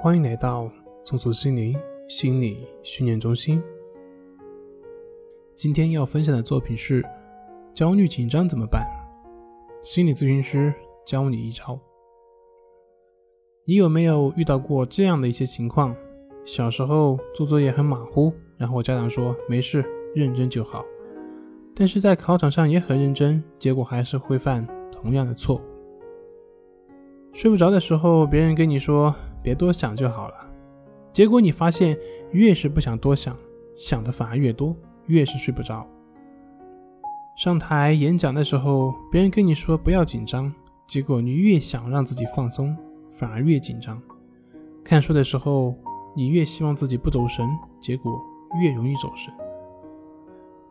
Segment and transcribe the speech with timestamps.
[0.00, 0.70] 欢迎来到
[1.02, 3.60] 松鼠心灵心理训练中心。
[5.56, 7.04] 今天要分享的作品是：
[7.74, 8.86] 焦虑紧张怎么办？
[9.82, 10.72] 心理咨询师
[11.04, 11.76] 教你一招。
[13.64, 15.92] 你有没有遇到过这样的一些情况？
[16.44, 19.84] 小时候做作业很马虎，然后家长说没事，
[20.14, 20.84] 认真就好。
[21.74, 25.60] 但是在考场上也很认真，结果还是会犯同样的错误。
[27.32, 29.12] 睡不着的时候，别人跟你说。
[29.42, 30.34] 别多想就好了。
[31.12, 31.96] 结果你发现，
[32.32, 33.36] 越是不想多想，
[33.76, 35.86] 想的反而越多，越是睡不着。
[37.36, 40.52] 上台演讲的时候，别人跟你说不要紧张，
[40.86, 42.76] 结果你越想让自己放松，
[43.12, 44.00] 反而越紧张。
[44.84, 45.74] 看书的时候，
[46.16, 47.48] 你越希望自己不走神，
[47.80, 48.20] 结果
[48.60, 49.32] 越容易走神。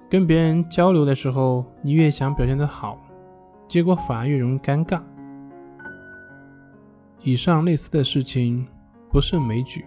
[0.10, 2.98] 跟别人交流的时候，你越想表现得好，
[3.68, 5.02] 结果反而越容易尴尬。
[7.22, 8.66] 以上类似的事情
[9.12, 9.84] 不胜枚举。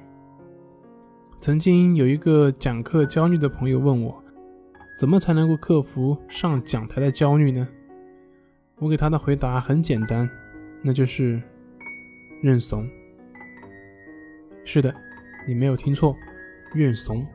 [1.39, 4.23] 曾经有一个讲课焦虑的朋友问我，
[4.99, 7.67] 怎么才能够克服上讲台的焦虑呢？
[8.79, 10.29] 我给他的回答很简单，
[10.83, 11.41] 那就是
[12.43, 12.87] 认怂。
[14.65, 14.95] 是的，
[15.49, 16.15] 你没有听错，
[16.75, 17.27] 认怂。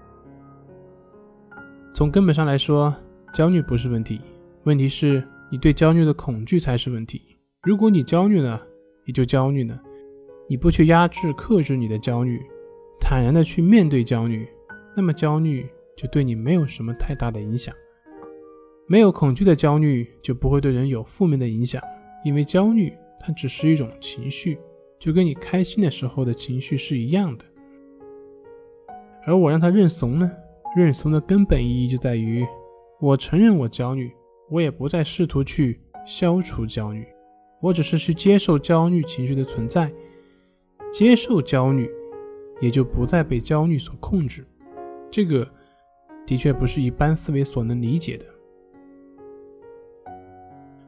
[1.93, 2.93] 从根本上来说，
[3.33, 4.21] 焦虑不是问题，
[4.66, 7.21] 问题是你对焦虑的恐惧才是问题。
[7.63, 8.61] 如果你焦虑了，
[9.05, 9.81] 你就焦虑了。
[10.47, 12.39] 你不去压制、克制你的焦虑，
[12.99, 14.47] 坦然的去面对焦虑，
[14.95, 17.73] 那么焦虑就对你没有什么太大的影响。
[18.88, 21.81] 没有恐惧的焦虑就不会对人有负面的影响，
[22.23, 24.59] 因为焦虑它只是一种情绪，
[24.99, 27.45] 就跟你开心的时候的情绪是一样的。
[29.25, 30.31] 而我让他认怂呢？
[30.77, 32.45] 认怂的根本意义就在于，
[33.01, 34.11] 我承认我焦虑，
[34.51, 37.03] 我也不再试图去消除焦虑，
[37.61, 39.91] 我只是去接受焦虑情绪的存在。
[40.91, 41.89] 接受焦虑，
[42.61, 44.45] 也就不再被焦虑所控制。
[45.11, 45.47] 这个
[46.25, 48.25] 的确不是一般思维所能理解的。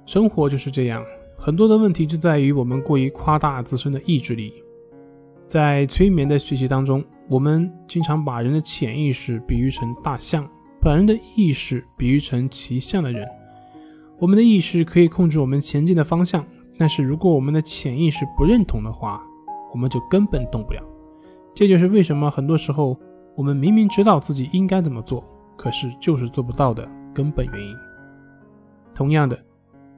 [0.06, 1.04] 生活就是这样，
[1.38, 4.54] 很多的问题就在于我们过于夸大自身的意志力。
[5.46, 10.50] 在催眠的学习当中，我们经常把人的潜意识比喻成大象，
[10.82, 13.28] 把人的意识比喻成骑象的人。
[14.20, 16.46] 我们的意识可以控制我们前进的方向，
[16.78, 19.24] 但是如果我们的潜意识不认同的话，
[19.72, 20.84] 我们就根本动不了，
[21.54, 22.98] 这就是为什么很多时候
[23.36, 25.24] 我们明明知道自己应该怎么做，
[25.56, 27.76] 可是就是做不到的根本原因。
[28.96, 29.38] 同样的，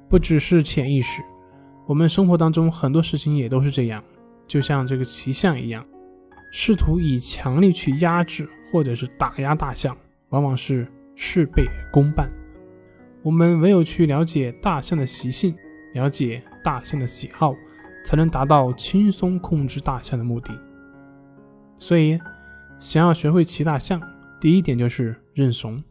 [0.09, 1.21] 不只是潜意识，
[1.85, 4.03] 我们生活当中很多事情也都是这样，
[4.47, 5.85] 就像这个骑象一样，
[6.51, 9.95] 试图以强力去压制或者是打压大象，
[10.29, 12.29] 往往是事倍功半。
[13.21, 15.55] 我们唯有去了解大象的习性，
[15.93, 17.53] 了解大象的喜好。
[18.05, 20.53] 才能达到轻松控制大象的目的。
[21.77, 22.19] 所以，
[22.79, 24.01] 想要学会骑大象，
[24.39, 25.81] 第一点就是认怂，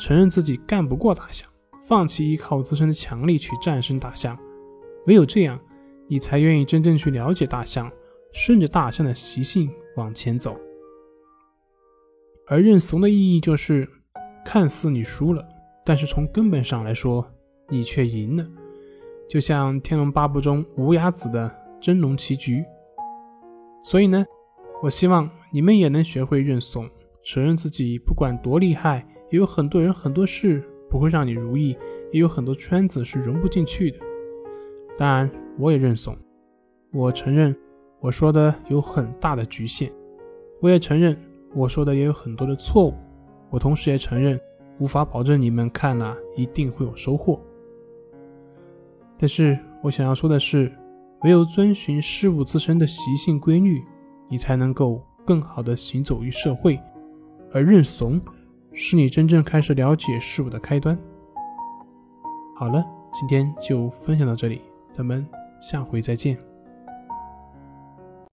[0.00, 1.48] 承认自己干不过大象，
[1.86, 4.38] 放弃依靠自身的强力去战胜大象。
[5.06, 5.58] 唯有这样，
[6.08, 7.90] 你才愿意真正去了解大象，
[8.32, 10.56] 顺着大象的习性往前走。
[12.46, 13.88] 而认怂的意义就是，
[14.44, 15.46] 看似你输了，
[15.84, 17.26] 但是从根本上来说，
[17.68, 18.46] 你却赢了。
[19.30, 21.48] 就像《天龙八部》中无崖子的
[21.80, 22.64] 真龙棋局，
[23.80, 24.26] 所以呢，
[24.82, 26.90] 我希望你们也能学会认怂，
[27.22, 30.60] 承认自己不管多厉害，也有很多人很多事
[30.90, 31.76] 不会让你如意，
[32.10, 33.98] 也有很多圈子是融不进去的。
[34.98, 35.30] 当然，
[35.60, 36.16] 我也认怂，
[36.92, 37.54] 我承认
[38.00, 39.92] 我说的有很大的局限，
[40.60, 41.16] 我也承认
[41.54, 42.94] 我说的也有很多的错误，
[43.48, 44.40] 我同时也承认
[44.80, 47.40] 无法保证你们看了一定会有收获。
[49.20, 50.72] 但是我想要说的是，
[51.20, 53.84] 唯有遵循事物自身的习性规律，
[54.30, 56.80] 你才能够更好的行走于社会。
[57.52, 58.18] 而认怂，
[58.72, 60.98] 是你真正开始了解事物的开端。
[62.56, 62.82] 好了，
[63.12, 65.26] 今天就分享到这里，咱们
[65.60, 66.49] 下回再见。